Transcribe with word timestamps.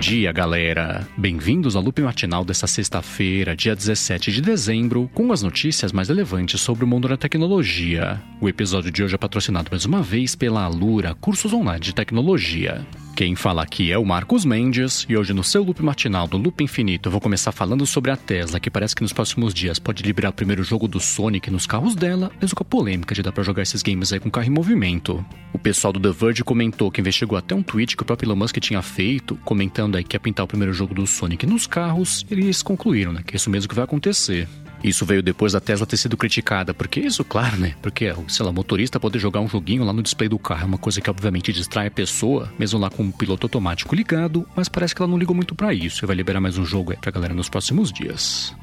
dia, 0.00 0.32
galera! 0.32 1.06
Bem-vindos 1.14 1.76
ao 1.76 1.82
loop 1.82 2.00
matinal 2.00 2.42
desta 2.42 2.66
sexta-feira, 2.66 3.54
dia 3.54 3.76
17 3.76 4.32
de 4.32 4.40
dezembro, 4.40 5.10
com 5.12 5.30
as 5.30 5.42
notícias 5.42 5.92
mais 5.92 6.08
relevantes 6.08 6.58
sobre 6.62 6.84
o 6.84 6.86
mundo 6.88 7.06
da 7.06 7.18
tecnologia. 7.18 8.18
O 8.40 8.48
episódio 8.48 8.90
de 8.90 9.04
hoje 9.04 9.14
é 9.14 9.18
patrocinado 9.18 9.68
mais 9.70 9.84
uma 9.84 10.02
vez 10.02 10.34
pela 10.34 10.64
Alura, 10.64 11.14
cursos 11.14 11.52
online 11.52 11.80
de 11.80 11.94
tecnologia. 11.94 12.86
Quem 13.20 13.36
fala 13.36 13.62
aqui 13.62 13.92
é 13.92 13.98
o 13.98 14.04
Marcos 14.06 14.46
Mendes 14.46 15.04
e 15.06 15.14
hoje 15.14 15.34
no 15.34 15.44
seu 15.44 15.62
loop 15.62 15.82
matinal 15.82 16.26
do 16.26 16.38
Loop 16.38 16.64
Infinito 16.64 17.08
eu 17.08 17.12
vou 17.12 17.20
começar 17.20 17.52
falando 17.52 17.84
sobre 17.84 18.10
a 18.10 18.16
Tesla, 18.16 18.58
que 18.58 18.70
parece 18.70 18.96
que 18.96 19.02
nos 19.02 19.12
próximos 19.12 19.52
dias 19.52 19.78
pode 19.78 20.02
liberar 20.02 20.30
o 20.30 20.32
primeiro 20.32 20.62
jogo 20.62 20.88
do 20.88 20.98
Sonic 20.98 21.50
nos 21.50 21.66
carros 21.66 21.94
dela, 21.94 22.30
mesmo 22.40 22.56
com 22.56 22.62
a 22.62 22.64
polêmica 22.64 23.14
de 23.14 23.22
dar 23.22 23.30
pra 23.30 23.44
jogar 23.44 23.60
esses 23.60 23.82
games 23.82 24.10
aí 24.10 24.18
com 24.18 24.30
carro 24.30 24.46
em 24.46 24.50
movimento. 24.50 25.22
O 25.52 25.58
pessoal 25.58 25.92
do 25.92 26.00
The 26.00 26.18
Verge 26.18 26.42
comentou 26.42 26.90
que 26.90 27.02
investigou 27.02 27.36
até 27.36 27.54
um 27.54 27.62
tweet 27.62 27.94
que 27.94 28.02
o 28.02 28.06
próprio 28.06 28.26
Elon 28.26 28.36
Musk 28.36 28.56
tinha 28.56 28.80
feito, 28.80 29.36
comentando 29.44 29.96
aí 29.96 30.02
que 30.02 30.16
ia 30.16 30.20
pintar 30.20 30.44
o 30.44 30.48
primeiro 30.48 30.72
jogo 30.72 30.94
do 30.94 31.06
Sonic 31.06 31.44
nos 31.44 31.66
carros, 31.66 32.24
e 32.30 32.32
eles 32.32 32.62
concluíram, 32.62 33.12
né, 33.12 33.22
que 33.22 33.34
é 33.34 33.36
isso 33.36 33.50
mesmo 33.50 33.68
que 33.68 33.74
vai 33.74 33.84
acontecer. 33.84 34.48
Isso 34.82 35.04
veio 35.04 35.22
depois 35.22 35.52
da 35.52 35.60
Tesla 35.60 35.86
ter 35.86 35.96
sido 35.96 36.16
criticada, 36.16 36.72
porque 36.72 37.00
isso, 37.00 37.22
claro, 37.24 37.56
né? 37.56 37.74
Porque, 37.82 38.14
sei 38.28 38.46
lá, 38.46 38.52
motorista 38.52 38.98
poder 38.98 39.18
jogar 39.18 39.40
um 39.40 39.48
joguinho 39.48 39.84
lá 39.84 39.92
no 39.92 40.02
display 40.02 40.28
do 40.28 40.38
carro 40.38 40.62
é 40.62 40.66
uma 40.66 40.78
coisa 40.78 41.00
que 41.00 41.10
obviamente 41.10 41.52
distrai 41.52 41.88
a 41.88 41.90
pessoa, 41.90 42.52
mesmo 42.58 42.78
lá 42.78 42.88
com 42.88 43.06
o 43.06 43.12
piloto 43.12 43.46
automático 43.46 43.94
ligado, 43.94 44.46
mas 44.56 44.68
parece 44.68 44.94
que 44.94 45.02
ela 45.02 45.10
não 45.10 45.18
ligou 45.18 45.36
muito 45.36 45.54
para 45.54 45.74
isso 45.74 46.04
e 46.04 46.06
vai 46.06 46.16
liberar 46.16 46.40
mais 46.40 46.56
um 46.56 46.64
jogo 46.64 46.92
aí 46.92 46.98
pra 46.98 47.10
galera 47.10 47.34
nos 47.34 47.48
próximos 47.48 47.92
dias. 47.92 48.54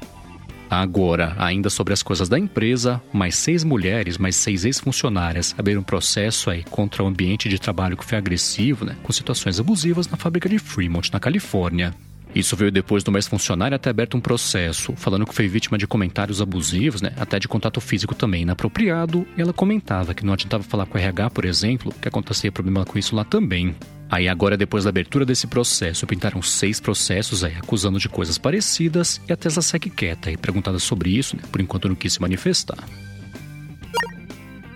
Agora, 0.70 1.34
ainda 1.38 1.70
sobre 1.70 1.94
as 1.94 2.02
coisas 2.02 2.28
da 2.28 2.38
empresa, 2.38 3.00
mais 3.12 3.36
seis 3.36 3.64
mulheres, 3.64 4.18
mais 4.18 4.36
seis 4.36 4.64
ex-funcionárias 4.66 5.54
abriram 5.56 5.80
um 5.80 5.84
processo 5.84 6.50
aí 6.50 6.62
contra 6.64 7.02
o 7.02 7.06
ambiente 7.06 7.48
de 7.48 7.58
trabalho 7.58 7.96
que 7.96 8.04
foi 8.04 8.18
agressivo, 8.18 8.84
né, 8.84 8.94
com 9.02 9.12
situações 9.12 9.58
abusivas 9.58 10.08
na 10.08 10.16
fábrica 10.16 10.48
de 10.48 10.58
Fremont, 10.58 11.10
na 11.10 11.18
Califórnia. 11.18 11.94
Isso 12.38 12.54
veio 12.54 12.70
depois 12.70 13.02
do 13.02 13.10
mais 13.10 13.26
funcionário 13.26 13.76
ter 13.80 13.90
aberto 13.90 14.16
um 14.16 14.20
processo, 14.20 14.92
falando 14.94 15.26
que 15.26 15.34
foi 15.34 15.48
vítima 15.48 15.76
de 15.76 15.88
comentários 15.88 16.40
abusivos, 16.40 17.02
né, 17.02 17.12
até 17.16 17.36
de 17.36 17.48
contato 17.48 17.80
físico 17.80 18.14
também 18.14 18.42
inapropriado, 18.42 19.26
e 19.36 19.40
ela 19.40 19.52
comentava 19.52 20.14
que 20.14 20.24
não 20.24 20.34
adiantava 20.34 20.62
falar 20.62 20.86
com 20.86 20.96
o 20.96 21.00
RH, 21.00 21.30
por 21.30 21.44
exemplo, 21.44 21.92
que 22.00 22.06
acontecia 22.06 22.52
problema 22.52 22.84
com 22.84 22.96
isso 22.96 23.16
lá 23.16 23.24
também. 23.24 23.74
Aí 24.08 24.28
agora, 24.28 24.56
depois 24.56 24.84
da 24.84 24.90
abertura 24.90 25.26
desse 25.26 25.48
processo, 25.48 26.06
pintaram 26.06 26.40
seis 26.40 26.78
processos 26.78 27.42
aí, 27.42 27.56
acusando 27.56 27.98
de 27.98 28.08
coisas 28.08 28.38
parecidas, 28.38 29.20
e 29.28 29.32
a 29.32 29.36
Tesla 29.36 29.60
segue 29.60 29.90
quieta 29.90 30.30
e 30.30 30.36
perguntada 30.36 30.78
sobre 30.78 31.10
isso, 31.10 31.34
né, 31.34 31.42
por 31.50 31.60
enquanto 31.60 31.88
não 31.88 31.96
quis 31.96 32.12
se 32.12 32.20
manifestar. 32.20 32.78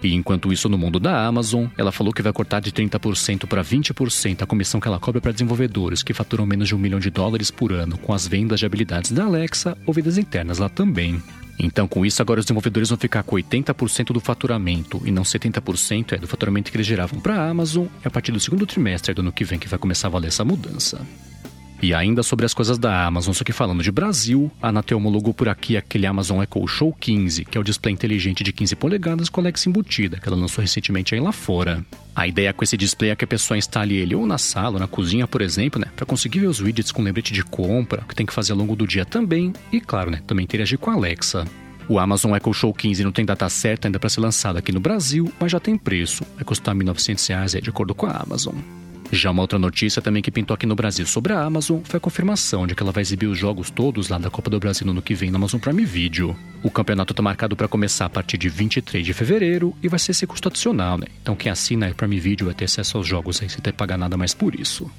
E 0.03 0.15
enquanto 0.15 0.53
isso, 0.53 0.69
no 0.69 0.77
mundo 0.77 0.99
da 0.99 1.25
Amazon, 1.25 1.67
ela 1.79 1.93
falou 1.93 2.13
que 2.13 2.23
vai 2.23 2.33
cortar 2.33 2.61
de 2.61 2.73
30% 2.73 3.47
para 3.47 3.63
20% 3.63 4.43
a 4.43 4.47
comissão 4.47 4.81
que 4.81 4.89
ela 4.89 4.99
cobra 4.99 5.21
para 5.21 5.33
desenvolvedores 5.33 6.03
que 6.03 6.13
faturam 6.13 6.45
menos 6.45 6.69
de 6.69 6.75
um 6.75 6.79
milhão 6.79 6.99
de 6.99 7.11
dólares 7.11 7.51
por 7.51 7.73
ano 7.73 7.97
com 7.99 8.13
as 8.13 8.27
vendas 8.27 8.59
de 8.59 8.67
habilidades 8.67 9.13
da 9.13 9.25
Alexa 9.25 9.77
ou 9.87 9.95
vendas 9.95 10.19
internas 10.19 10.59
lá 10.59 10.69
também. 10.69 11.23
Então, 11.59 11.87
com 11.87 12.05
isso, 12.05 12.21
agora 12.21 12.41
os 12.41 12.47
desenvolvedores 12.47 12.89
vão 12.89 12.99
ficar 12.99 13.23
com 13.23 13.37
80% 13.37 14.13
do 14.13 14.21
faturamento 14.21 15.01
e 15.05 15.13
não 15.13 15.23
70% 15.23 16.13
é 16.13 16.17
do 16.17 16.27
faturamento 16.27 16.71
que 16.71 16.77
eles 16.77 16.87
geravam 16.87 17.21
para 17.21 17.37
a 17.37 17.49
Amazon. 17.49 17.87
É 18.05 18.09
a 18.09 18.11
partir 18.11 18.33
do 18.33 18.41
segundo 18.41 18.67
trimestre 18.67 19.15
do 19.15 19.21
ano 19.21 19.33
que 19.33 19.45
vem 19.45 19.59
que 19.59 19.69
vai 19.69 19.79
começar 19.79 20.09
a 20.09 20.11
valer 20.11 20.29
essa 20.29 20.45
mudança. 20.45 21.07
E 21.83 21.93
ainda 21.93 22.23
sobre 22.23 22.47
as 22.47 22.55
coisas 22.55 22.79
da 22.79 23.05
Amazon, 23.05 23.35
só 23.35 23.43
que 23.43 23.53
falando 23.53 23.83
de 23.83 23.91
Brasil, 23.91 24.49
a 24.63 24.69
Anatel 24.69 24.99
homologou 24.99 25.35
por 25.35 25.49
aqui 25.49 25.77
aquele 25.77 26.07
Amazon 26.07 26.41
Echo 26.41 26.65
Show 26.69 26.93
15, 26.93 27.45
que 27.45 27.59
é 27.59 27.61
o 27.61 27.65
display 27.65 27.93
inteligente 27.93 28.45
de 28.45 28.53
15 28.53 28.77
polegadas 28.77 29.29
com 29.29 29.41
Alexa 29.41 29.69
embutida, 29.69 30.19
que 30.19 30.29
ela 30.29 30.37
lançou 30.37 30.63
recentemente 30.63 31.13
aí 31.13 31.21
lá 31.21 31.33
fora. 31.33 31.85
A 32.15 32.29
ideia 32.29 32.53
com 32.53 32.63
esse 32.63 32.77
display 32.77 33.11
é 33.11 33.17
que 33.17 33.25
a 33.25 33.29
pessoa 33.29 33.59
instale 33.59 33.97
ele 33.97 34.15
ou 34.15 34.25
na 34.25 34.39
sala 34.39 34.75
ou 34.75 34.79
na 34.79 34.87
cozinha, 34.87 35.27
por 35.27 35.43
exemplo, 35.43 35.81
né, 35.81 35.89
para 35.97 36.07
conseguir 36.07 36.39
ver 36.39 36.47
os 36.47 36.61
widgets 36.61 36.93
com 36.93 37.03
lembrete 37.03 37.33
de 37.33 37.43
compra, 37.43 38.05
que 38.09 38.15
tem 38.15 38.25
que 38.25 38.33
fazer 38.33 38.53
ao 38.53 38.59
longo 38.59 38.77
do 38.77 38.87
dia 38.87 39.05
também, 39.05 39.53
e 39.73 39.81
claro, 39.81 40.09
né, 40.09 40.23
também 40.25 40.45
interagir 40.45 40.79
com 40.79 40.89
a 40.89 40.95
Alexa. 40.95 41.45
O 41.89 41.99
Amazon 41.99 42.37
Echo 42.37 42.55
Show 42.55 42.73
15 42.73 43.03
não 43.03 43.11
tem 43.11 43.25
data 43.25 43.49
certa 43.49 43.89
ainda 43.89 43.99
para 43.99 44.09
ser 44.09 44.21
lançado 44.21 44.57
aqui 44.57 44.71
no 44.71 44.79
Brasil, 44.79 45.33
mas 45.41 45.51
já 45.51 45.59
tem 45.59 45.77
preço. 45.77 46.25
Vai 46.37 46.45
custar 46.45 46.77
R$ 46.77 46.85
1.900 46.85 47.61
de 47.61 47.71
acordo 47.71 47.93
com 47.93 48.07
a 48.07 48.13
Amazon. 48.13 48.55
Já 49.15 49.31
uma 49.31 49.43
outra 49.43 49.59
notícia 49.59 50.01
também 50.01 50.23
que 50.23 50.31
pintou 50.31 50.55
aqui 50.55 50.65
no 50.65 50.75
Brasil 50.75 51.07
sobre 51.07 51.35
a 51.35 51.43
Amazon 51.43 51.81
foi 51.85 51.99
a 51.99 52.01
confirmação 52.01 52.67
de 52.67 52.75
que 52.75 52.83
ela 52.83 52.93
vai 52.93 53.03
exibir 53.03 53.27
os 53.27 53.37
jogos 53.37 53.71
todos 53.71 54.09
lá 54.09 54.17
da 54.17 54.31
Copa 54.31 54.49
do 54.49 54.59
Brasil 54.59 54.87
no 54.87 54.93
ano 54.93 55.03
que 55.03 55.15
vem 55.15 55.31
na 55.31 55.37
Amazon 55.37 55.61
Prime 55.61 55.85
Video. 55.85 56.35
O 56.63 56.71
campeonato 56.71 57.13
está 57.13 57.23
marcado 57.23 57.55
para 57.55 57.69
começar 57.69 58.07
a 58.07 58.09
partir 58.09 58.39
de 58.39 58.49
23 58.49 59.05
de 59.05 59.13
fevereiro 59.13 59.77
e 59.83 59.89
vai 59.89 59.99
ser 59.99 60.13
esse 60.13 60.27
custo 60.27 60.49
adicional, 60.49 60.97
né? 60.97 61.09
Então 61.21 61.37
quem 61.37 61.53
assina 61.53 61.89
a 61.89 61.95
Prime 61.95 62.19
Video 62.19 62.47
vai 62.47 62.55
ter 62.55 62.65
acesso 62.65 62.97
aos 62.97 63.07
jogos 63.07 63.43
aí 63.43 63.51
sem 63.51 63.61
ter 63.61 63.73
que 63.73 63.77
pagar 63.77 63.99
nada 63.99 64.17
mais 64.17 64.33
por 64.33 64.59
isso. 64.59 64.91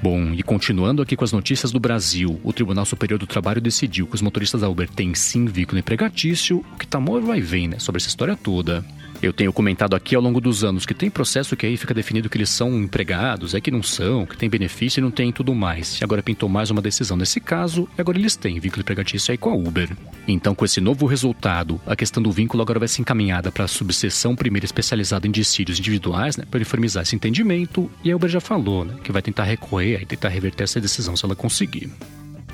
Bom, 0.00 0.32
e 0.32 0.44
continuando 0.44 1.02
aqui 1.02 1.16
com 1.16 1.24
as 1.24 1.32
notícias 1.32 1.72
do 1.72 1.80
Brasil, 1.80 2.40
o 2.44 2.52
Tribunal 2.52 2.86
Superior 2.86 3.18
do 3.18 3.26
Trabalho 3.26 3.60
decidiu 3.60 4.06
que 4.06 4.14
os 4.14 4.22
motoristas 4.22 4.60
da 4.60 4.68
Uber 4.68 4.88
têm 4.88 5.12
sim 5.12 5.46
vínculo 5.46 5.80
empregatício, 5.80 6.64
o 6.72 6.78
que 6.78 6.86
tá 6.86 7.00
mó 7.00 7.18
vai 7.18 7.40
vem, 7.40 7.66
né, 7.66 7.80
sobre 7.80 7.98
essa 7.98 8.08
história 8.08 8.36
toda. 8.36 8.84
Eu 9.22 9.34
tenho 9.34 9.52
comentado 9.52 9.94
aqui 9.94 10.14
ao 10.14 10.22
longo 10.22 10.40
dos 10.40 10.64
anos 10.64 10.86
que 10.86 10.94
tem 10.94 11.10
processo 11.10 11.54
que 11.54 11.66
aí 11.66 11.76
fica 11.76 11.92
definido 11.92 12.30
que 12.30 12.38
eles 12.38 12.48
são 12.48 12.74
empregados, 12.80 13.54
é 13.54 13.60
que 13.60 13.70
não 13.70 13.82
são, 13.82 14.24
que 14.24 14.36
tem 14.36 14.48
benefício 14.48 14.98
e 14.98 15.02
não 15.02 15.10
tem 15.10 15.30
tudo 15.30 15.54
mais. 15.54 16.00
E 16.00 16.04
agora 16.04 16.22
pintou 16.22 16.48
mais 16.48 16.70
uma 16.70 16.80
decisão 16.80 17.18
nesse 17.18 17.38
caso, 17.38 17.86
e 17.98 18.00
agora 18.00 18.18
eles 18.18 18.34
têm 18.34 18.58
vínculo 18.58 18.80
empregatício 18.80 19.30
aí 19.30 19.36
com 19.36 19.50
a 19.50 19.54
Uber. 19.54 19.94
Então, 20.26 20.54
com 20.54 20.64
esse 20.64 20.80
novo 20.80 21.04
resultado, 21.04 21.78
a 21.86 21.94
questão 21.94 22.22
do 22.22 22.32
vínculo 22.32 22.62
agora 22.62 22.78
vai 22.78 22.88
ser 22.88 23.02
encaminhada 23.02 23.52
para 23.52 23.64
a 23.64 23.68
subseção 23.68 24.34
primeira 24.34 24.64
especializada 24.64 25.26
em 25.26 25.30
dissídios 25.30 25.78
individuais, 25.78 26.38
né, 26.38 26.44
para 26.50 26.56
uniformizar 26.56 27.02
esse 27.02 27.14
entendimento, 27.14 27.90
e 28.02 28.10
a 28.10 28.16
Uber 28.16 28.30
já 28.30 28.40
falou, 28.40 28.86
né, 28.86 28.94
que 29.04 29.12
vai 29.12 29.20
tentar 29.20 29.44
recorrer 29.44 30.00
e 30.00 30.06
tentar 30.06 30.30
reverter 30.30 30.64
essa 30.64 30.80
decisão 30.80 31.14
se 31.14 31.26
ela 31.26 31.36
conseguir. 31.36 31.90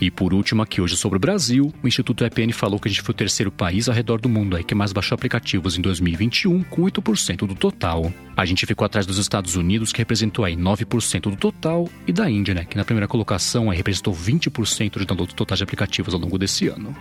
E 0.00 0.10
por 0.10 0.34
último, 0.34 0.62
aqui 0.62 0.80
hoje 0.80 0.96
sobre 0.96 1.16
o 1.16 1.20
Brasil, 1.20 1.72
o 1.82 1.88
Instituto 1.88 2.24
EPN 2.24 2.52
falou 2.52 2.78
que 2.78 2.88
a 2.88 2.90
gente 2.90 3.02
foi 3.02 3.12
o 3.12 3.16
terceiro 3.16 3.50
país 3.50 3.88
ao 3.88 3.94
redor 3.94 4.20
do 4.20 4.28
mundo 4.28 4.56
aí 4.56 4.62
que 4.62 4.74
mais 4.74 4.92
baixou 4.92 5.14
aplicativos 5.14 5.78
em 5.78 5.80
2021, 5.80 6.62
com 6.64 6.82
8% 6.82 7.46
do 7.46 7.54
total. 7.54 8.12
A 8.36 8.44
gente 8.44 8.66
ficou 8.66 8.84
atrás 8.84 9.06
dos 9.06 9.16
Estados 9.16 9.56
Unidos, 9.56 9.92
que 9.92 9.98
representou 9.98 10.44
aí 10.44 10.54
9% 10.54 11.30
do 11.30 11.36
total, 11.36 11.88
e 12.06 12.12
da 12.12 12.30
Índia, 12.30 12.54
né, 12.54 12.64
que 12.64 12.76
na 12.76 12.84
primeira 12.84 13.08
colocação 13.08 13.70
aí 13.70 13.76
representou 13.76 14.14
20% 14.14 14.98
de 14.98 15.06
download 15.06 15.34
total 15.34 15.56
de 15.56 15.64
aplicativos 15.64 16.12
ao 16.12 16.20
longo 16.20 16.38
desse 16.38 16.68
ano. 16.68 16.94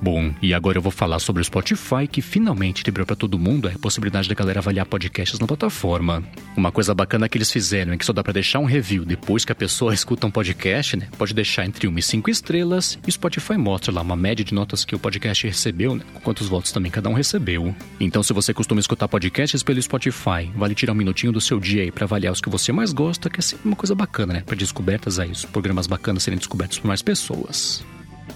Bom, 0.00 0.34
e 0.42 0.52
agora 0.52 0.78
eu 0.78 0.82
vou 0.82 0.92
falar 0.92 1.18
sobre 1.18 1.40
o 1.40 1.44
Spotify, 1.44 2.06
que 2.10 2.20
finalmente 2.20 2.84
liberou 2.84 3.06
para 3.06 3.16
todo 3.16 3.38
mundo 3.38 3.68
a 3.68 3.78
possibilidade 3.78 4.28
da 4.28 4.34
galera 4.34 4.60
avaliar 4.60 4.86
podcasts 4.86 5.38
na 5.38 5.46
plataforma. 5.46 6.22
Uma 6.56 6.70
coisa 6.70 6.94
bacana 6.94 7.28
que 7.28 7.38
eles 7.38 7.50
fizeram 7.50 7.92
é 7.92 7.96
que 7.96 8.04
só 8.04 8.12
dá 8.12 8.22
para 8.22 8.34
deixar 8.34 8.58
um 8.58 8.64
review 8.64 9.04
depois 9.04 9.44
que 9.44 9.52
a 9.52 9.54
pessoa 9.54 9.92
escuta 9.94 10.26
um 10.26 10.30
podcast, 10.30 10.96
né? 10.96 11.08
Pode 11.16 11.34
deixar 11.34 11.64
entre 11.64 11.88
1 11.88 11.98
e 11.98 12.02
5 12.02 12.30
estrelas, 12.30 12.98
e 13.06 13.08
o 13.08 13.12
Spotify 13.12 13.56
mostra 13.56 13.92
lá 13.92 14.02
uma 14.02 14.16
média 14.16 14.44
de 14.44 14.54
notas 14.54 14.84
que 14.84 14.94
o 14.94 14.98
podcast 14.98 15.46
recebeu, 15.46 15.94
né? 15.96 16.04
Quantos 16.22 16.48
votos 16.48 16.72
também 16.72 16.90
cada 16.90 17.08
um 17.08 17.14
recebeu. 17.14 17.74
Então, 17.98 18.22
se 18.22 18.32
você 18.32 18.52
costuma 18.52 18.80
escutar 18.80 19.08
podcasts 19.08 19.62
pelo 19.62 19.80
Spotify, 19.80 20.50
vale 20.54 20.74
tirar 20.74 20.92
um 20.92 20.96
minutinho 20.96 21.32
do 21.32 21.40
seu 21.40 21.58
dia 21.58 21.82
aí 21.82 21.90
para 21.90 22.04
avaliar 22.04 22.32
os 22.32 22.40
que 22.40 22.50
você 22.50 22.70
mais 22.70 22.92
gosta, 22.92 23.30
que 23.30 23.40
é 23.40 23.42
sempre 23.42 23.66
uma 23.66 23.76
coisa 23.76 23.94
bacana, 23.94 24.34
né? 24.34 24.42
Para 24.44 24.56
descobertas 24.56 25.18
aí, 25.18 25.30
os 25.30 25.44
programas 25.44 25.86
bacanas 25.86 26.22
serem 26.22 26.38
descobertos 26.38 26.78
por 26.78 26.88
mais 26.88 27.02
pessoas. 27.02 27.84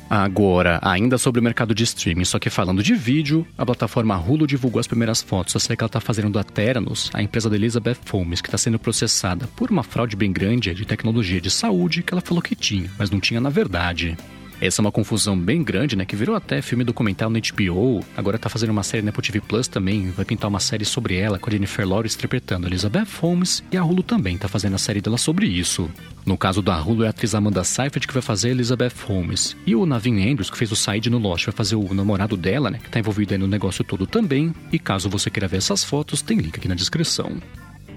Agora, 0.09 0.81
ainda 0.83 1.17
sobre 1.19 1.41
o 1.41 1.43
mercado 1.43 1.75
de 1.75 1.85
streaming, 1.85 2.25
só 2.25 2.39
que 2.39 2.51
falando 2.51 2.83
de 2.83 2.95
vídeo, 2.95 3.47
a 3.57 3.65
plataforma 3.65 4.19
Hulu 4.19 4.47
divulgou 4.47 4.81
as 4.81 4.87
primeiras 4.87 5.23
fotos 5.23 5.61
série 5.63 5.77
que 5.77 5.85
ela 5.85 5.89
está 5.89 6.01
fazendo 6.01 6.31
da 6.31 6.43
Theranos, 6.43 7.11
a 7.15 7.23
empresa 7.23 7.49
da 7.49 7.57
Elizabeth 7.57 7.99
Holmes, 8.11 8.41
que 8.41 8.49
está 8.49 8.59
sendo 8.59 8.79
processada 8.79 9.47
por 9.55 9.71
uma 9.71 9.83
fraude 9.83 10.17
bem 10.17 10.33
grande 10.33 10.75
de 10.75 10.85
tecnologia 10.85 11.41
de 11.41 11.51
saúde 11.51 12.03
que 12.03 12.13
ela 12.13 12.21
falou 12.21 12.43
que 12.43 12.57
tinha, 12.57 12.91
mas 12.99 13.11
não 13.11 13.21
tinha 13.21 13.41
na 13.41 13.51
verdade. 13.51 14.17
Essa 14.61 14.81
é 14.81 14.83
uma 14.83 14.93
confusão 14.93 15.39
bem 15.39 15.63
grande, 15.63 15.97
né? 15.97 16.05
Que 16.05 16.15
virou 16.15 16.37
até 16.37 16.61
filme 16.61 16.85
documental 16.85 17.31
no 17.31 17.41
HBO. 17.41 18.05
Agora 18.15 18.39
tá 18.39 18.51
fazendo 18.51 18.71
uma 18.71 18.83
série 18.83 19.03
na 19.03 19.09
Apple 19.09 19.23
TV 19.23 19.41
Plus 19.41 19.67
também. 19.67 20.11
Vai 20.11 20.25
pintar 20.27 20.51
uma 20.51 20.61
série 20.61 20.85
sobre 20.85 21.17
ela, 21.17 21.39
com 21.39 21.49
a 21.49 21.53
Jennifer 21.53 21.89
Lawrence 21.89 22.15
interpretando 22.15 22.67
Elizabeth 22.67 23.07
Holmes. 23.21 23.65
E 23.73 23.77
a 23.79 23.83
Hulu 23.83 24.03
também 24.03 24.37
tá 24.37 24.49
fazendo 24.49 24.75
a 24.75 24.79
série 24.79 25.01
dela 25.01 25.17
sobre 25.17 25.47
isso. 25.47 25.91
No 26.27 26.37
caso 26.37 26.61
da 26.61 26.79
Hulu, 26.79 27.05
é 27.05 27.07
a 27.07 27.11
atriz 27.11 27.35
Amanda 27.35 27.65
Seyfried 27.65 28.07
que 28.07 28.13
vai 28.13 28.23
fazer 28.23 28.51
Elizabeth 28.51 28.93
Holmes. 29.07 29.57
E 29.67 29.75
o 29.75 29.87
Navin 29.87 30.31
Andrews, 30.31 30.51
que 30.51 30.59
fez 30.59 30.71
o 30.71 30.77
Said 30.77 31.09
no 31.09 31.19
Lost, 31.19 31.47
vai 31.47 31.55
fazer 31.55 31.77
o 31.77 31.95
namorado 31.95 32.37
dela, 32.37 32.71
né? 32.71 32.81
Que 32.83 32.91
tá 32.91 32.99
envolvido 32.99 33.33
aí 33.33 33.39
no 33.39 33.47
negócio 33.47 33.83
todo 33.83 34.07
também. 34.07 34.55
E 34.71 34.79
caso 34.79 35.09
você 35.09 35.31
queira 35.31 35.49
ver 35.49 35.57
essas 35.57 35.83
fotos, 35.83 36.21
tem 36.21 36.37
link 36.37 36.59
aqui 36.59 36.69
na 36.69 36.75
descrição. 36.75 37.41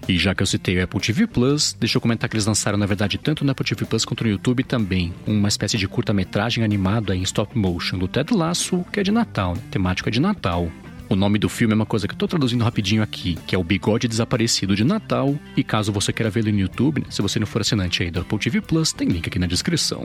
E 0.08 0.18
já 0.18 0.36
que 0.36 0.44
eu 0.44 0.48
citei 0.48 0.78
o 0.78 0.84
Apple 0.84 1.00
TV 1.00 1.26
Plus, 1.28 1.74
deixa 1.80 1.98
eu 1.98 2.02
comentar 2.02 2.30
que 2.30 2.36
eles 2.36 2.46
lançaram, 2.46 2.78
na 2.78 2.86
verdade, 2.86 3.18
tanto 3.18 3.46
no 3.46 3.52
Apple 3.52 3.66
TV 3.66 3.86
Plus 3.86 4.04
quanto 4.04 4.24
no 4.24 4.30
YouTube 4.30 4.64
também, 4.64 5.14
uma 5.26 5.48
espécie 5.48 5.78
de 5.78 5.88
curta-metragem 5.88 6.64
animado 6.64 7.14
em 7.14 7.22
stop 7.22 7.58
motion 7.58 7.98
do 7.98 8.08
Ted 8.08 8.34
Lasso, 8.34 8.86
que 8.92 9.00
é 9.00 9.04
de 9.04 9.12
Natal, 9.12 9.56
né? 9.56 9.62
temática 9.72 10.12
de 10.12 10.20
Natal. 10.20 10.70
O 11.10 11.16
nome 11.16 11.38
do 11.38 11.48
filme 11.48 11.74
é 11.74 11.76
uma 11.76 11.86
coisa 11.86 12.08
que 12.08 12.14
eu 12.14 12.18
tô 12.18 12.28
traduzindo 12.28 12.64
rapidinho 12.64 13.04
aqui, 13.04 13.38
que 13.46 13.56
é 13.56 13.58
o 13.58 13.64
Bigode 13.64 14.08
Desaparecido 14.08 14.76
de 14.76 14.84
Natal. 14.84 15.38
E 15.56 15.64
caso 15.64 15.92
você 15.92 16.12
queira 16.12 16.30
vê-lo 16.30 16.52
no 16.52 16.60
YouTube, 16.60 17.02
né? 17.02 17.08
se 17.10 17.22
você 17.22 17.40
não 17.40 17.48
for 17.48 17.62
assinante 17.62 18.04
aí 18.04 18.12
do 18.12 18.22
Apple 18.22 18.40
TV 18.40 18.62
Plus, 18.62 18.92
tem 18.92 19.08
link 19.08 19.28
aqui 19.28 19.38
na 19.38 19.46
descrição. 19.46 20.04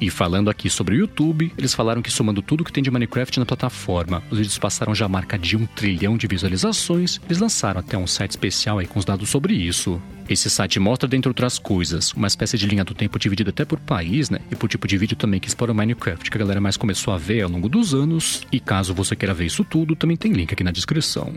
E 0.00 0.10
falando 0.10 0.48
aqui 0.48 0.70
sobre 0.70 0.94
o 0.94 0.98
YouTube, 0.98 1.52
eles 1.58 1.74
falaram 1.74 2.00
que 2.00 2.10
somando 2.10 2.40
tudo 2.40 2.62
que 2.62 2.72
tem 2.72 2.82
de 2.82 2.90
Minecraft 2.90 3.40
na 3.40 3.46
plataforma, 3.46 4.22
os 4.30 4.38
vídeos 4.38 4.56
passaram 4.56 4.94
já 4.94 5.06
a 5.06 5.08
marca 5.08 5.36
de 5.36 5.56
um 5.56 5.66
trilhão 5.66 6.16
de 6.16 6.28
visualizações, 6.28 7.20
eles 7.26 7.40
lançaram 7.40 7.80
até 7.80 7.98
um 7.98 8.06
site 8.06 8.30
especial 8.30 8.78
aí 8.78 8.86
com 8.86 9.00
os 9.00 9.04
dados 9.04 9.28
sobre 9.28 9.54
isso. 9.54 10.00
Esse 10.28 10.48
site 10.48 10.78
mostra, 10.78 11.08
dentre 11.08 11.28
outras 11.28 11.58
coisas, 11.58 12.12
uma 12.12 12.28
espécie 12.28 12.56
de 12.56 12.66
linha 12.66 12.84
do 12.84 12.94
tempo 12.94 13.18
dividida 13.18 13.50
até 13.50 13.64
por 13.64 13.80
país, 13.80 14.30
né? 14.30 14.38
E 14.52 14.54
por 14.54 14.68
tipo 14.68 14.86
de 14.86 14.96
vídeo 14.96 15.16
também 15.16 15.40
que 15.40 15.48
explora 15.48 15.72
o 15.72 15.74
Minecraft, 15.74 16.30
que 16.30 16.36
a 16.36 16.40
galera 16.40 16.60
mais 16.60 16.76
começou 16.76 17.12
a 17.12 17.18
ver 17.18 17.42
ao 17.42 17.50
longo 17.50 17.68
dos 17.68 17.92
anos. 17.92 18.42
E 18.52 18.60
caso 18.60 18.94
você 18.94 19.16
queira 19.16 19.34
ver 19.34 19.46
isso 19.46 19.64
tudo, 19.64 19.96
também 19.96 20.16
tem 20.16 20.32
link 20.32 20.52
aqui 20.52 20.62
na 20.62 20.70
descrição. 20.70 21.34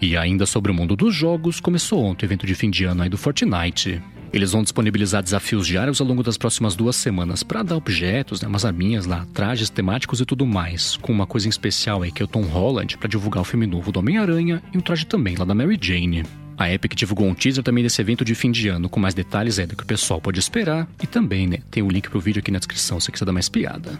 E 0.00 0.16
ainda 0.16 0.46
sobre 0.46 0.72
o 0.72 0.74
mundo 0.74 0.96
dos 0.96 1.14
jogos, 1.14 1.60
começou 1.60 2.02
ontem 2.02 2.24
o 2.24 2.26
evento 2.26 2.46
de 2.46 2.54
fim 2.54 2.70
de 2.70 2.84
ano 2.84 3.02
aí 3.02 3.08
do 3.08 3.18
Fortnite. 3.18 4.00
Eles 4.32 4.52
vão 4.52 4.62
disponibilizar 4.62 5.22
desafios 5.22 5.66
diários 5.66 6.00
ao 6.00 6.06
longo 6.06 6.22
das 6.22 6.38
próximas 6.38 6.74
duas 6.74 6.96
semanas 6.96 7.42
para 7.42 7.62
dar 7.62 7.76
objetos, 7.76 8.40
né, 8.40 8.48
umas 8.48 8.64
arminhas 8.64 9.04
lá, 9.04 9.26
trajes 9.34 9.68
temáticos 9.68 10.20
e 10.20 10.24
tudo 10.24 10.46
mais, 10.46 10.96
com 10.96 11.12
uma 11.12 11.26
coisa 11.26 11.46
em 11.46 11.50
especial 11.50 12.02
aí 12.02 12.10
que 12.10 12.22
é 12.22 12.24
o 12.24 12.28
Tom 12.28 12.42
Holland 12.42 12.96
para 12.96 13.08
divulgar 13.08 13.42
o 13.42 13.44
filme 13.44 13.66
novo 13.66 13.92
do 13.92 13.98
Homem-Aranha 13.98 14.62
e 14.72 14.78
um 14.78 14.80
traje 14.80 15.04
também 15.04 15.36
lá 15.36 15.44
da 15.44 15.54
Mary 15.54 15.78
Jane. 15.80 16.24
A 16.56 16.72
Epic 16.72 16.94
divulgou 16.94 17.26
um 17.26 17.34
teaser 17.34 17.62
também 17.62 17.84
desse 17.84 18.00
evento 18.00 18.24
de 18.24 18.34
fim 18.34 18.50
de 18.50 18.68
ano, 18.68 18.88
com 18.88 19.00
mais 19.00 19.14
detalhes 19.14 19.58
aí 19.58 19.66
do 19.66 19.76
que 19.76 19.82
o 19.82 19.86
pessoal 19.86 20.20
pode 20.20 20.38
esperar. 20.38 20.88
E 21.02 21.06
também, 21.06 21.46
né, 21.46 21.58
tem 21.70 21.82
o 21.82 21.88
link 21.88 22.08
pro 22.08 22.20
vídeo 22.20 22.40
aqui 22.40 22.50
na 22.50 22.58
descrição 22.58 23.00
se 23.00 23.10
quiser 23.10 23.24
dar 23.24 23.32
mais 23.32 23.48
piada. 23.48 23.98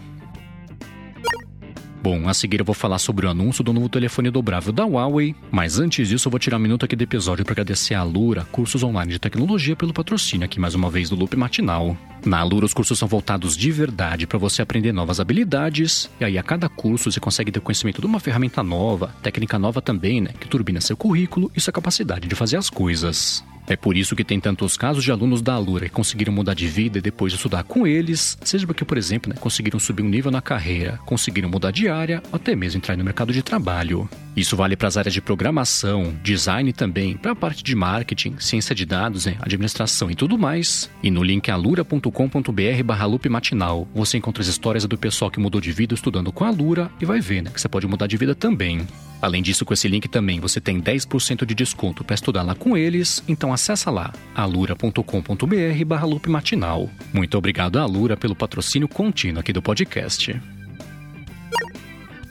Bom, 2.03 2.27
a 2.27 2.33
seguir 2.33 2.59
eu 2.59 2.65
vou 2.65 2.75
falar 2.75 2.99
sobre 2.99 3.25
o 3.25 3.29
anúncio 3.29 3.63
do 3.63 3.71
novo 3.71 3.87
telefone 3.87 4.29
dobrável 4.29 4.73
da 4.73 4.83
Huawei, 4.83 5.33
mas 5.49 5.79
antes 5.79 6.09
disso 6.09 6.27
eu 6.27 6.31
vou 6.31 6.37
tirar 6.37 6.57
um 6.57 6.59
minuto 6.59 6.83
aqui 6.83 6.97
do 6.97 7.01
episódio 7.01 7.45
para 7.45 7.53
agradecer 7.53 7.93
a 7.93 8.01
Alura 8.01 8.43
Cursos 8.51 8.83
Online 8.83 9.13
de 9.13 9.19
Tecnologia 9.19 9.73
pelo 9.73 9.93
patrocínio 9.93 10.43
aqui 10.43 10.59
mais 10.59 10.75
uma 10.75 10.89
vez 10.89 11.09
do 11.09 11.15
Loop 11.15 11.33
Matinal. 11.37 11.95
Na 12.25 12.39
Alura 12.39 12.65
os 12.65 12.73
cursos 12.73 12.99
são 12.99 13.07
voltados 13.07 13.55
de 13.55 13.71
verdade 13.71 14.27
para 14.27 14.37
você 14.37 14.61
aprender 14.61 14.91
novas 14.91 15.21
habilidades, 15.21 16.09
e 16.19 16.25
aí 16.25 16.37
a 16.37 16.43
cada 16.43 16.67
curso 16.67 17.09
você 17.09 17.21
consegue 17.21 17.53
ter 17.53 17.61
conhecimento 17.61 18.01
de 18.01 18.07
uma 18.07 18.19
ferramenta 18.19 18.61
nova, 18.61 19.15
técnica 19.23 19.57
nova 19.57 19.81
também, 19.81 20.19
né, 20.19 20.31
que 20.37 20.49
turbina 20.49 20.81
seu 20.81 20.97
currículo 20.97 21.49
e 21.55 21.61
sua 21.61 21.71
capacidade 21.71 22.27
de 22.27 22.35
fazer 22.35 22.57
as 22.57 22.69
coisas. 22.69 23.41
É 23.67 23.75
por 23.75 23.95
isso 23.95 24.15
que 24.15 24.23
tem 24.23 24.39
tantos 24.39 24.75
casos 24.75 25.03
de 25.03 25.11
alunos 25.11 25.41
da 25.41 25.53
Alura 25.53 25.85
que 25.85 25.95
conseguiram 25.95 26.33
mudar 26.33 26.53
de 26.53 26.67
vida 26.67 27.01
depois 27.01 27.31
de 27.31 27.37
estudar 27.37 27.63
com 27.63 27.87
eles, 27.87 28.37
seja 28.43 28.67
porque, 28.67 28.83
por 28.83 28.97
exemplo, 28.97 29.29
né, 29.29 29.39
conseguiram 29.39 29.79
subir 29.79 30.03
um 30.03 30.09
nível 30.09 30.31
na 30.31 30.41
carreira, 30.41 30.99
conseguiram 31.05 31.49
mudar 31.49 31.71
de 31.71 31.87
área 31.87 32.21
ou 32.31 32.35
até 32.35 32.55
mesmo 32.55 32.77
entrar 32.77 32.97
no 32.97 33.03
mercado 33.03 33.31
de 33.31 33.41
trabalho. 33.41 34.09
Isso 34.35 34.57
vale 34.57 34.75
para 34.75 34.87
as 34.87 34.97
áreas 34.97 35.13
de 35.13 35.21
programação, 35.21 36.13
design 36.23 36.73
também, 36.73 37.15
para 37.15 37.31
a 37.31 37.35
parte 37.35 37.63
de 37.63 37.75
marketing, 37.75 38.35
ciência 38.39 38.75
de 38.75 38.85
dados, 38.85 39.25
né, 39.25 39.37
administração 39.39 40.09
e 40.11 40.15
tudo 40.15 40.37
mais. 40.37 40.89
E 41.01 41.09
no 41.09 41.23
link 41.23 41.49
alura.com.br 41.49 42.83
barra 42.83 43.07
matinal, 43.29 43.87
você 43.93 44.17
encontra 44.17 44.41
as 44.41 44.47
histórias 44.47 44.85
do 44.85 44.97
pessoal 44.97 45.29
que 45.29 45.39
mudou 45.39 45.61
de 45.61 45.71
vida 45.71 45.93
estudando 45.93 46.31
com 46.31 46.43
a 46.43 46.47
Alura 46.47 46.91
e 46.99 47.05
vai 47.05 47.19
ver 47.19 47.43
né, 47.43 47.51
que 47.51 47.61
você 47.61 47.69
pode 47.69 47.87
mudar 47.87 48.07
de 48.07 48.17
vida 48.17 48.35
também. 48.35 48.85
Além 49.23 49.41
disso, 49.41 49.63
com 49.63 49.73
esse 49.73 49.87
link 49.87 50.09
também 50.09 50.41
você 50.41 50.59
tem 50.59 50.81
10% 50.81 51.45
de 51.45 51.55
desconto 51.55 52.03
para 52.03 52.13
estudar 52.13 52.43
lá 52.43 52.53
com 52.53 52.75
eles, 52.75 53.23
então 53.25 53.53
acessa 53.53 53.89
lá 53.89 54.11
alura.com.br 54.35 55.85
barra 55.85 56.05
matinal. 56.27 56.89
Muito 57.13 57.37
obrigado 57.37 57.79
à 57.79 57.83
Alura 57.83 58.17
pelo 58.17 58.35
patrocínio 58.35 58.85
contínuo 58.85 59.39
aqui 59.39 59.53
do 59.53 59.61
podcast. 59.61 60.37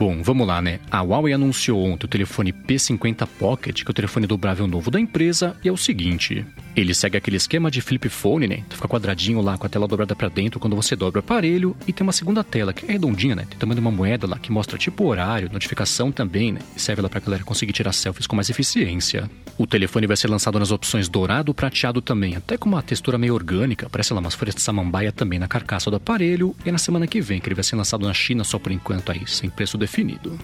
Bom, 0.04 0.20
vamos 0.20 0.44
lá, 0.48 0.60
né? 0.60 0.80
A 0.90 1.00
Huawei 1.00 1.32
anunciou 1.32 1.80
ontem 1.80 2.06
o 2.06 2.08
telefone 2.08 2.52
P50 2.52 3.24
Pocket, 3.38 3.84
que 3.84 3.88
é 3.88 3.92
o 3.92 3.94
telefone 3.94 4.26
dobrável 4.26 4.66
novo 4.66 4.90
da 4.90 4.98
empresa, 4.98 5.56
e 5.62 5.68
é 5.68 5.72
o 5.72 5.76
seguinte: 5.76 6.44
ele 6.74 6.92
segue 6.92 7.16
aquele 7.16 7.36
esquema 7.36 7.70
de 7.70 7.80
flip 7.80 8.08
phone, 8.08 8.48
né? 8.48 8.64
Fica 8.68 8.88
quadradinho 8.88 9.40
lá 9.40 9.56
com 9.56 9.64
a 9.64 9.68
tela 9.68 9.86
dobrada 9.86 10.16
para 10.16 10.28
dentro 10.28 10.58
quando 10.58 10.74
você 10.74 10.96
dobra 10.96 11.20
o 11.20 11.22
aparelho, 11.22 11.76
e 11.86 11.92
tem 11.92 12.02
uma 12.02 12.12
segunda 12.12 12.42
tela 12.42 12.72
que 12.72 12.84
é 12.84 12.90
redondinha, 12.90 13.36
né? 13.36 13.46
Tem 13.48 13.68
de 13.68 13.78
uma 13.78 13.92
moeda 13.92 14.26
lá 14.26 14.40
que 14.40 14.50
mostra 14.50 14.76
tipo 14.76 15.04
horário, 15.04 15.48
notificação 15.52 16.10
também, 16.10 16.50
né? 16.50 16.58
E 16.74 16.80
serve 16.80 17.00
lá 17.00 17.08
pra 17.08 17.20
galera 17.20 17.44
conseguir 17.44 17.72
tirar 17.72 17.92
selfies 17.92 18.26
com 18.26 18.34
mais 18.34 18.50
eficiência. 18.50 19.30
O 19.56 19.68
telefone 19.68 20.08
vai 20.08 20.16
ser 20.16 20.28
lançado 20.28 20.58
nas 20.58 20.72
opções 20.72 21.08
dourado, 21.08 21.54
prateado 21.54 22.02
também, 22.02 22.34
até 22.34 22.56
com 22.56 22.68
uma 22.68 22.82
textura 22.82 23.16
meio 23.16 23.34
orgânica, 23.34 23.88
parece 23.88 24.12
lá 24.12 24.18
umas 24.18 24.34
folhas 24.34 24.56
de 24.56 24.62
samambaia 24.62 25.12
também 25.12 25.38
na 25.38 25.46
carcaça 25.46 25.90
do 25.90 25.96
aparelho, 25.96 26.56
e 26.66 26.70
é 26.70 26.72
na 26.72 26.78
semana 26.78 27.06
que 27.06 27.20
vem 27.20 27.38
que 27.38 27.46
ele 27.46 27.54
vai 27.54 27.62
ser 27.62 27.76
lançado 27.76 28.04
na 28.04 28.12
China 28.12 28.42
só 28.42 28.58
por 28.58 28.72
enquanto 28.72 29.12
aí, 29.12 29.22
sem 29.28 29.48
preço 29.48 29.78
definido 29.78 29.91
definido. 29.92 30.38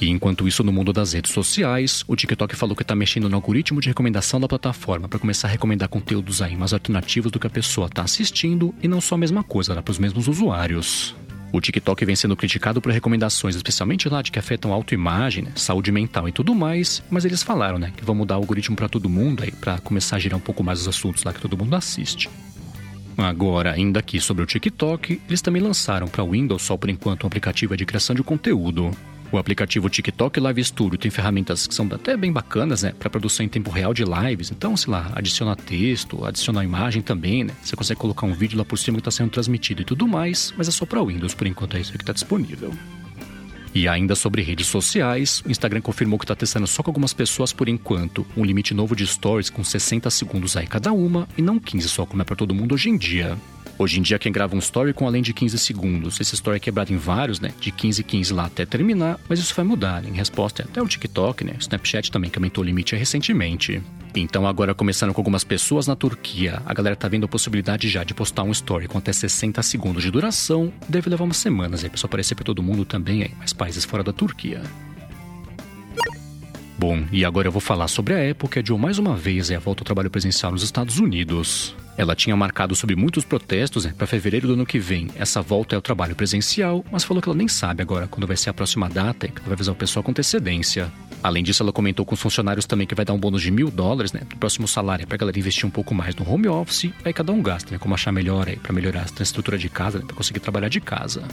E 0.00 0.08
enquanto 0.08 0.46
isso, 0.46 0.62
no 0.62 0.72
mundo 0.72 0.92
das 0.92 1.12
redes 1.12 1.32
sociais, 1.32 2.04
o 2.06 2.14
TikTok 2.14 2.54
falou 2.54 2.76
que 2.76 2.82
está 2.82 2.94
mexendo 2.94 3.28
no 3.28 3.34
algoritmo 3.34 3.80
de 3.80 3.88
recomendação 3.88 4.38
da 4.38 4.46
plataforma 4.46 5.08
para 5.08 5.18
começar 5.18 5.48
a 5.48 5.50
recomendar 5.50 5.88
conteúdos 5.88 6.40
aí 6.40 6.56
mais 6.56 6.72
alternativos 6.72 7.32
do 7.32 7.40
que 7.40 7.48
a 7.48 7.50
pessoa 7.50 7.88
está 7.88 8.02
assistindo 8.02 8.72
e 8.80 8.86
não 8.86 9.00
só 9.00 9.16
a 9.16 9.18
mesma 9.18 9.42
coisa 9.42 9.82
para 9.82 9.90
os 9.90 9.98
mesmos 9.98 10.28
usuários. 10.28 11.16
O 11.50 11.60
TikTok 11.60 12.04
vem 12.04 12.14
sendo 12.14 12.36
criticado 12.36 12.80
por 12.80 12.92
recomendações, 12.92 13.56
especialmente 13.56 14.08
lá 14.08 14.22
de 14.22 14.30
que 14.30 14.38
afetam 14.38 14.72
autoimagem, 14.72 15.44
né, 15.44 15.52
saúde 15.56 15.90
mental 15.90 16.28
e 16.28 16.32
tudo 16.32 16.54
mais, 16.54 17.02
mas 17.10 17.24
eles 17.24 17.42
falaram, 17.42 17.78
né, 17.78 17.90
que 17.96 18.04
vão 18.04 18.14
mudar 18.14 18.36
o 18.36 18.40
algoritmo 18.42 18.76
para 18.76 18.88
todo 18.88 19.08
mundo 19.08 19.42
aí 19.42 19.50
para 19.50 19.78
começar 19.78 20.16
a 20.16 20.18
girar 20.18 20.36
um 20.38 20.42
pouco 20.42 20.62
mais 20.62 20.82
os 20.82 20.86
assuntos 20.86 21.24
lá 21.24 21.32
que 21.32 21.40
todo 21.40 21.56
mundo 21.56 21.74
assiste. 21.74 22.28
Agora, 23.18 23.72
ainda 23.72 23.98
aqui 23.98 24.20
sobre 24.20 24.44
o 24.44 24.46
TikTok, 24.46 25.20
eles 25.26 25.42
também 25.42 25.60
lançaram 25.60 26.06
para 26.06 26.24
Windows 26.24 26.62
só 26.62 26.76
por 26.76 26.88
enquanto 26.88 27.24
um 27.24 27.26
aplicativo 27.26 27.76
de 27.76 27.84
criação 27.84 28.14
de 28.14 28.22
conteúdo. 28.22 28.92
O 29.32 29.36
aplicativo 29.36 29.90
TikTok 29.90 30.38
Live 30.38 30.64
Studio 30.64 30.96
tem 30.96 31.10
ferramentas 31.10 31.66
que 31.66 31.74
são 31.74 31.86
até 31.90 32.16
bem 32.16 32.32
bacanas, 32.32 32.84
né, 32.84 32.94
para 32.96 33.10
produção 33.10 33.44
em 33.44 33.48
tempo 33.48 33.70
real 33.70 33.92
de 33.92 34.04
lives. 34.04 34.52
Então, 34.52 34.76
sei 34.76 34.92
lá, 34.92 35.10
adiciona 35.14 35.56
texto, 35.56 36.24
adiciona 36.24 36.62
imagem 36.62 37.02
também, 37.02 37.42
né? 37.42 37.52
Você 37.60 37.74
consegue 37.74 38.00
colocar 38.00 38.24
um 38.24 38.32
vídeo 38.32 38.56
lá 38.56 38.64
por 38.64 38.78
cima 38.78 38.96
que 38.96 39.00
está 39.00 39.10
sendo 39.10 39.30
transmitido 39.30 39.82
e 39.82 39.84
tudo 39.84 40.06
mais, 40.06 40.54
mas 40.56 40.68
é 40.68 40.70
só 40.70 40.86
para 40.86 41.04
Windows 41.04 41.34
por 41.34 41.46
enquanto 41.46 41.76
é 41.76 41.80
isso 41.80 41.92
que 41.92 41.98
está 41.98 42.12
disponível. 42.12 42.72
E 43.74 43.86
ainda 43.86 44.14
sobre 44.14 44.42
redes 44.42 44.66
sociais, 44.66 45.42
o 45.46 45.50
Instagram 45.50 45.80
confirmou 45.80 46.18
que 46.18 46.24
está 46.24 46.34
testando 46.34 46.66
só 46.66 46.82
com 46.82 46.90
algumas 46.90 47.12
pessoas 47.12 47.52
por 47.52 47.68
enquanto, 47.68 48.26
um 48.36 48.44
limite 48.44 48.74
novo 48.74 48.96
de 48.96 49.06
stories 49.06 49.50
com 49.50 49.62
60 49.62 50.08
segundos 50.10 50.56
aí 50.56 50.66
cada 50.66 50.92
uma 50.92 51.28
e 51.36 51.42
não 51.42 51.58
15 51.58 51.88
só 51.88 52.06
como 52.06 52.22
é 52.22 52.24
para 52.24 52.36
todo 52.36 52.54
mundo 52.54 52.74
hoje 52.74 52.88
em 52.88 52.96
dia. 52.96 53.36
Hoje 53.78 54.00
em 54.00 54.02
dia, 54.02 54.18
quem 54.18 54.32
grava 54.32 54.56
um 54.56 54.58
story 54.58 54.92
com 54.92 55.06
além 55.06 55.22
de 55.22 55.32
15 55.32 55.56
segundos, 55.56 56.20
esse 56.20 56.34
story 56.34 56.56
é 56.56 56.60
quebrado 56.60 56.92
em 56.92 56.96
vários, 56.96 57.38
né? 57.38 57.52
De 57.60 57.70
15 57.70 58.00
e 58.00 58.04
15 58.04 58.32
lá 58.32 58.46
até 58.46 58.66
terminar, 58.66 59.20
mas 59.28 59.38
isso 59.38 59.54
vai 59.54 59.64
mudar, 59.64 60.02
né? 60.02 60.10
em 60.10 60.14
resposta 60.14 60.64
até 60.64 60.82
o 60.82 60.88
TikTok, 60.88 61.44
né? 61.44 61.52
O 61.56 61.60
Snapchat 61.60 62.10
também 62.10 62.28
que 62.28 62.36
aumentou 62.36 62.64
o 62.64 62.66
limite 62.66 62.96
recentemente. 62.96 63.80
Então, 64.16 64.48
agora 64.48 64.74
começando 64.74 65.14
com 65.14 65.20
algumas 65.20 65.44
pessoas 65.44 65.86
na 65.86 65.94
Turquia, 65.94 66.60
a 66.66 66.74
galera 66.74 66.96
tá 66.96 67.06
vendo 67.06 67.26
a 67.26 67.28
possibilidade 67.28 67.88
já 67.88 68.02
de 68.02 68.14
postar 68.14 68.42
um 68.42 68.50
story 68.50 68.88
com 68.88 68.98
até 68.98 69.12
60 69.12 69.62
segundos 69.62 70.02
de 70.02 70.10
duração. 70.10 70.72
Deve 70.88 71.08
levar 71.08 71.24
umas 71.24 71.36
semanas 71.36 71.84
aí 71.84 71.88
pra 71.88 71.96
isso 71.96 72.06
aparecer 72.06 72.34
pra 72.34 72.44
todo 72.44 72.60
mundo 72.60 72.84
também, 72.84 73.22
aí, 73.22 73.30
mais 73.38 73.52
países 73.52 73.84
fora 73.84 74.02
da 74.02 74.12
Turquia. 74.12 74.60
Bom, 76.76 77.04
e 77.12 77.24
agora 77.24 77.46
eu 77.46 77.52
vou 77.52 77.60
falar 77.60 77.86
sobre 77.86 78.14
a 78.14 78.30
Apple 78.30 78.48
que 78.48 78.58
adiou 78.58 78.78
mais 78.78 78.98
uma 78.98 79.16
vez 79.16 79.52
a 79.52 79.58
volta 79.60 79.82
ao 79.82 79.84
trabalho 79.84 80.10
presencial 80.10 80.50
nos 80.50 80.64
Estados 80.64 80.98
Unidos. 80.98 81.76
Ela 81.98 82.14
tinha 82.14 82.36
marcado 82.36 82.76
sobre 82.76 82.94
muitos 82.94 83.24
protestos 83.24 83.84
né, 83.84 83.92
para 83.98 84.06
fevereiro 84.06 84.46
do 84.46 84.52
ano 84.52 84.64
que 84.64 84.78
vem. 84.78 85.08
Essa 85.16 85.42
volta 85.42 85.74
é 85.74 85.78
o 85.78 85.82
trabalho 85.82 86.14
presencial, 86.14 86.84
mas 86.92 87.02
falou 87.02 87.20
que 87.20 87.28
ela 87.28 87.36
nem 87.36 87.48
sabe 87.48 87.82
agora 87.82 88.06
quando 88.06 88.24
vai 88.24 88.36
ser 88.36 88.50
a 88.50 88.54
próxima 88.54 88.88
data 88.88 89.26
e 89.26 89.30
que 89.30 89.42
vai 89.42 89.54
avisar 89.54 89.74
o 89.74 89.76
pessoal 89.76 90.04
com 90.04 90.12
antecedência. 90.12 90.92
Além 91.20 91.42
disso, 91.42 91.60
ela 91.60 91.72
comentou 91.72 92.06
com 92.06 92.14
os 92.14 92.20
funcionários 92.20 92.66
também 92.66 92.86
que 92.86 92.94
vai 92.94 93.04
dar 93.04 93.12
um 93.14 93.18
bônus 93.18 93.42
de 93.42 93.50
mil 93.50 93.68
dólares, 93.68 94.12
né? 94.12 94.20
Do 94.30 94.36
próximo 94.36 94.68
salário 94.68 95.08
para 95.08 95.16
a 95.16 95.18
galera 95.18 95.36
investir 95.36 95.66
um 95.66 95.70
pouco 95.70 95.92
mais 95.92 96.14
no 96.14 96.30
home 96.30 96.46
office. 96.46 96.92
Aí 97.04 97.12
cada 97.12 97.32
um 97.32 97.42
gasta, 97.42 97.72
né? 97.72 97.78
Como 97.78 97.92
achar 97.92 98.12
melhor 98.12 98.46
para 98.62 98.72
melhorar 98.72 99.04
a 99.18 99.22
estrutura 99.22 99.58
de 99.58 99.68
casa, 99.68 99.98
né, 99.98 100.04
para 100.06 100.14
conseguir 100.14 100.38
trabalhar 100.38 100.68
de 100.68 100.80
casa. 100.80 101.24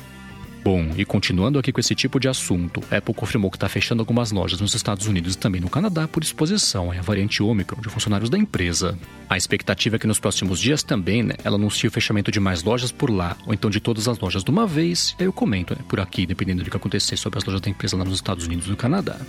Bom, 0.66 0.84
e 0.98 1.06
continuando 1.06 1.60
aqui 1.60 1.72
com 1.72 1.80
esse 1.80 1.94
tipo 1.94 2.20
de 2.20 2.28
assunto, 2.28 2.82
Apple 2.90 3.14
confirmou 3.14 3.52
que 3.52 3.56
está 3.56 3.70
fechando 3.70 4.02
algumas 4.02 4.32
lojas 4.32 4.60
nos 4.60 4.74
Estados 4.74 5.06
Unidos 5.06 5.36
e 5.36 5.38
também 5.38 5.62
no 5.62 5.70
Canadá 5.70 6.08
por 6.08 6.24
exposição 6.24 6.92
à 6.92 7.00
variante 7.02 7.44
Omicron 7.44 7.80
de 7.80 7.88
funcionários 7.88 8.32
da 8.32 8.38
empresa. 8.40 8.98
A 9.30 9.38
expectativa 9.38 9.98
é 9.98 10.00
que 10.00 10.08
nos 10.08 10.18
próximos 10.18 10.60
dias 10.60 10.82
também, 10.82 11.22
né, 11.22 11.36
ela 11.44 11.56
anuncie 11.56 11.88
o 11.88 11.92
fechamento 11.92 12.32
de 12.32 12.40
mais 12.40 12.64
lojas 12.64 12.92
por 12.92 13.12
lá, 13.12 13.38
ou 13.46 13.54
então 13.54 13.70
de 13.70 13.80
todas 13.80 14.08
as 14.08 14.18
lojas 14.18 14.44
de 14.44 14.50
uma 14.50 14.66
vez, 14.66 15.16
e 15.20 15.22
aí 15.22 15.28
eu 15.28 15.34
comento, 15.34 15.76
né, 15.76 15.82
por 15.88 16.00
aqui, 16.00 16.26
dependendo 16.26 16.64
do 16.64 16.72
que 16.72 16.78
acontecer 16.78 17.16
sobre 17.16 17.38
as 17.38 17.46
lojas 17.46 17.62
da 17.62 17.70
empresa 17.70 17.96
lá 17.96 18.04
nos 18.04 18.16
Estados 18.16 18.48
Unidos 18.48 18.66
e 18.66 18.72
no 18.72 18.76
Canadá. 18.76 19.20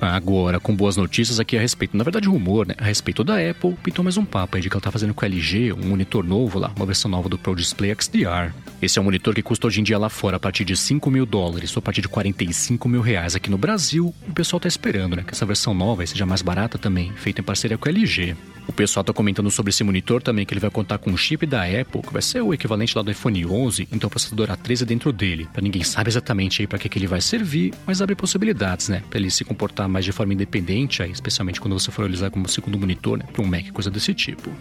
Agora, 0.00 0.58
com 0.58 0.74
boas 0.74 0.96
notícias 0.96 1.38
aqui 1.38 1.58
a 1.58 1.60
respeito, 1.60 1.94
na 1.94 2.02
verdade, 2.02 2.26
rumor, 2.26 2.66
né? 2.66 2.74
A 2.78 2.84
respeito 2.84 3.22
da 3.22 3.34
Apple, 3.34 3.76
pintou 3.82 4.02
mais 4.02 4.16
um 4.16 4.24
papo 4.24 4.56
aí 4.56 4.62
de 4.62 4.70
que 4.70 4.74
ela 4.74 4.80
tá 4.80 4.90
fazendo 4.90 5.12
com 5.12 5.24
a 5.24 5.28
LG 5.28 5.74
um 5.74 5.88
monitor 5.88 6.24
novo 6.24 6.58
lá, 6.58 6.72
uma 6.74 6.86
versão 6.86 7.10
nova 7.10 7.28
do 7.28 7.36
Pro 7.36 7.54
Display 7.54 7.94
XDR. 7.94 8.54
Esse 8.80 8.98
é 8.98 9.02
um 9.02 9.04
monitor 9.04 9.34
que 9.34 9.42
custa 9.42 9.66
hoje 9.66 9.80
em 9.80 9.84
dia 9.84 9.98
lá 9.98 10.08
fora 10.08 10.38
a 10.38 10.40
partir 10.40 10.64
de 10.64 10.74
5 10.74 11.10
mil 11.10 11.26
dólares, 11.26 11.76
ou 11.76 11.80
a 11.80 11.82
partir 11.82 12.00
de 12.00 12.08
45 12.08 12.88
mil 12.88 13.02
reais 13.02 13.34
aqui 13.34 13.50
no 13.50 13.58
Brasil. 13.58 14.14
O 14.26 14.32
pessoal 14.32 14.58
tá 14.58 14.68
esperando, 14.68 15.16
né? 15.16 15.22
Que 15.22 15.34
essa 15.34 15.44
versão 15.44 15.74
nova 15.74 16.06
seja 16.06 16.24
mais 16.24 16.40
barata 16.40 16.78
também, 16.78 17.12
feita 17.12 17.42
em 17.42 17.44
parceria 17.44 17.76
com 17.76 17.86
a 17.86 17.92
LG. 17.92 18.34
O 18.70 18.72
pessoal 18.72 19.02
tá 19.02 19.12
comentando 19.12 19.50
sobre 19.50 19.70
esse 19.70 19.82
monitor 19.82 20.22
também, 20.22 20.46
que 20.46 20.54
ele 20.54 20.60
vai 20.60 20.70
contar 20.70 20.96
com 20.96 21.10
um 21.10 21.16
chip 21.16 21.44
da 21.44 21.64
Apple, 21.64 22.02
que 22.02 22.12
vai 22.12 22.22
ser 22.22 22.40
o 22.40 22.54
equivalente 22.54 22.96
lá 22.96 23.02
do 23.02 23.10
iPhone 23.10 23.44
11, 23.44 23.88
então 23.90 24.06
o 24.06 24.10
processador 24.10 24.46
A13 24.46 24.84
dentro 24.84 25.12
dele. 25.12 25.48
Pra 25.52 25.60
ninguém 25.60 25.82
sabe 25.82 26.08
exatamente 26.08 26.62
aí 26.62 26.68
para 26.68 26.78
que, 26.78 26.88
que 26.88 26.96
ele 26.96 27.08
vai 27.08 27.20
servir, 27.20 27.74
mas 27.84 28.00
abre 28.00 28.14
possibilidades, 28.14 28.88
né? 28.88 29.02
Pra 29.10 29.18
ele 29.18 29.28
se 29.28 29.44
comportar 29.44 29.88
mais 29.88 30.04
de 30.04 30.12
forma 30.12 30.34
independente, 30.34 31.02
aí, 31.02 31.10
especialmente 31.10 31.60
quando 31.60 31.76
você 31.76 31.90
for 31.90 32.02
utilizar 32.04 32.30
como 32.30 32.48
segundo 32.48 32.78
monitor, 32.78 33.18
né? 33.18 33.24
Pra 33.32 33.42
um 33.42 33.46
Mac, 33.46 33.72
coisa 33.72 33.90
desse 33.90 34.14
tipo. 34.14 34.52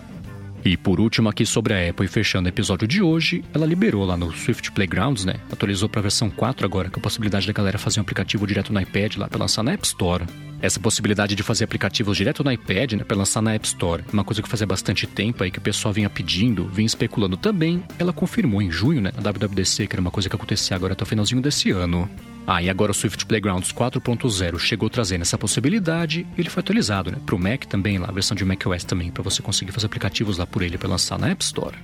E 0.64 0.76
por 0.76 1.00
último, 1.00 1.30
aqui 1.30 1.46
sobre 1.46 1.74
a 1.74 1.90
Apple 1.90 2.06
e 2.06 2.10
fechando 2.10 2.48
o 2.48 2.50
episódio 2.50 2.88
de 2.88 3.02
hoje, 3.02 3.44
ela 3.54 3.66
liberou 3.66 4.06
lá 4.06 4.18
no 4.18 4.32
Swift 4.34 4.72
Playgrounds, 4.72 5.24
né? 5.26 5.36
Atualizou 5.52 5.88
para 5.88 6.00
a 6.00 6.04
versão 6.04 6.30
4 6.30 6.66
agora, 6.66 6.90
com 6.90 7.00
a 7.00 7.04
possibilidade 7.04 7.48
da 7.48 7.54
galera 7.54 7.78
fazer 7.78 8.00
um 8.00 8.04
aplicativo 8.04 8.46
direto 8.46 8.74
no 8.74 8.82
iPad 8.82 9.16
lá 9.16 9.28
para 9.28 9.40
lançar 9.40 9.64
na 9.64 9.72
App 9.72 9.86
Store. 9.86 10.26
Essa 10.62 10.80
possibilidade 10.80 11.36
de 11.36 11.44
fazer 11.44 11.64
aplicativos 11.64 12.18
direto 12.18 12.44
no 12.44 12.52
iPad, 12.52 12.94
né, 12.94 13.04
para 13.06 13.16
lançar 13.16 13.42
na 13.42 13.54
App 13.54 13.66
Store, 13.66 14.04
uma 14.12 14.26
coisa 14.26 14.42
que 14.42 14.50
fazia 14.50 14.68
bastante 14.68 15.08
tempo 15.08 15.42
aí 15.42 15.50
que 15.50 15.60
o 15.60 15.62
pessoal 15.62 15.94
vinha 15.94 16.10
pedindo, 16.10 16.68
vinha 16.68 16.86
especulando 16.86 17.38
também, 17.38 17.82
ela 17.98 18.12
confirmou 18.12 18.62
em 18.62 18.70
junho, 18.70 19.00
né, 19.00 19.14
na 19.16 19.32
WWDC, 19.32 19.88
que 19.88 19.96
era 19.96 20.02
uma 20.02 20.12
coisa 20.12 20.28
que 20.28 20.36
acontecia 20.36 20.76
agora 20.76 20.92
até 20.92 21.04
o 21.04 21.08
finalzinho 21.08 21.42
desse 21.42 21.72
ano. 21.72 22.10
Ah, 22.52 22.64
e 22.64 22.68
agora 22.68 22.92
o 22.92 22.96
Swift 22.96 23.28
Playgrounds 23.28 23.72
4.0 23.72 24.58
chegou 24.58 24.90
trazendo 24.90 25.22
essa 25.22 25.38
possibilidade 25.38 26.26
e 26.36 26.42
ele 26.42 26.50
foi 26.50 26.62
atualizado, 26.62 27.12
né, 27.12 27.20
para 27.24 27.36
o 27.36 27.40
Mac 27.40 27.66
também, 27.66 28.00
lá, 28.00 28.08
a 28.10 28.12
versão 28.12 28.36
de 28.36 28.44
macOS 28.44 28.84
também, 28.84 29.12
para 29.12 29.22
você 29.22 29.40
conseguir 29.40 29.72
fazer 29.72 29.86
aplicativos 29.86 30.40
lá 30.40 30.48
por 30.48 30.64
ele 30.64 30.76
para 30.76 30.90
lançar 30.90 31.20
na 31.20 31.30
App 31.30 31.44
Store. 31.44 31.78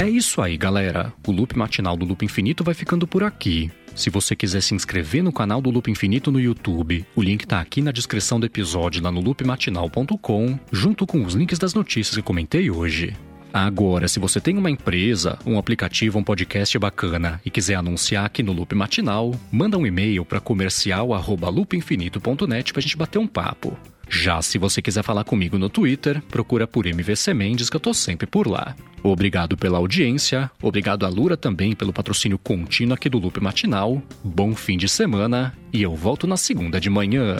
É 0.00 0.08
isso 0.08 0.42
aí, 0.42 0.56
galera. 0.56 1.12
O 1.24 1.30
loop 1.30 1.56
matinal 1.56 1.96
do 1.96 2.04
Loop 2.04 2.24
Infinito 2.24 2.64
vai 2.64 2.74
ficando 2.74 3.06
por 3.06 3.22
aqui. 3.22 3.70
Se 3.94 4.10
você 4.10 4.34
quiser 4.34 4.60
se 4.60 4.74
inscrever 4.74 5.22
no 5.22 5.32
canal 5.32 5.62
do 5.62 5.70
Loop 5.70 5.88
Infinito 5.88 6.32
no 6.32 6.40
YouTube, 6.40 7.06
o 7.14 7.22
link 7.22 7.44
está 7.44 7.60
aqui 7.60 7.80
na 7.80 7.92
descrição 7.92 8.40
do 8.40 8.46
episódio 8.46 9.00
lá 9.00 9.12
no 9.12 9.20
loopmatinal.com, 9.20 10.58
junto 10.72 11.06
com 11.06 11.24
os 11.24 11.34
links 11.34 11.60
das 11.60 11.74
notícias 11.74 12.16
que 12.16 12.22
comentei 12.22 12.72
hoje. 12.72 13.14
Agora, 13.52 14.06
se 14.08 14.20
você 14.20 14.40
tem 14.40 14.56
uma 14.56 14.70
empresa, 14.70 15.38
um 15.44 15.58
aplicativo, 15.58 16.18
um 16.18 16.24
podcast 16.24 16.78
bacana 16.78 17.38
e 17.44 17.50
quiser 17.50 17.74
anunciar 17.74 18.24
aqui 18.24 18.42
no 18.42 18.52
Loop 18.52 18.74
Matinal, 18.74 19.34
manda 19.50 19.76
um 19.76 19.86
e-mail 19.86 20.24
para 20.24 20.40
comercial@loopinfinito.net 20.40 22.72
para 22.72 22.80
a 22.80 22.82
gente 22.82 22.96
bater 22.96 23.18
um 23.18 23.26
papo. 23.26 23.76
Já 24.08 24.40
se 24.42 24.58
você 24.58 24.82
quiser 24.82 25.04
falar 25.04 25.22
comigo 25.22 25.56
no 25.56 25.68
Twitter, 25.68 26.20
procura 26.28 26.66
por 26.66 26.84
MVC 26.84 27.32
Mendes 27.32 27.70
que 27.70 27.76
eu 27.76 27.80
tô 27.80 27.94
sempre 27.94 28.26
por 28.26 28.48
lá. 28.48 28.74
Obrigado 29.02 29.56
pela 29.56 29.78
audiência, 29.78 30.50
obrigado 30.60 31.06
a 31.06 31.08
Lura 31.08 31.36
também 31.36 31.76
pelo 31.76 31.92
patrocínio 31.92 32.38
contínuo 32.38 32.94
aqui 32.94 33.08
do 33.08 33.18
Loop 33.18 33.40
Matinal. 33.40 34.02
Bom 34.22 34.54
fim 34.54 34.76
de 34.76 34.88
semana 34.88 35.54
e 35.72 35.82
eu 35.82 35.94
volto 35.94 36.26
na 36.26 36.36
segunda 36.36 36.80
de 36.80 36.90
manhã. 36.90 37.36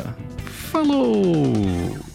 Falou! 0.71 2.10